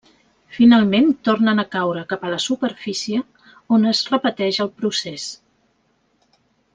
[0.53, 3.21] Finalment tornen a caure cap a la superfície
[3.77, 5.27] on es repeteix el procés.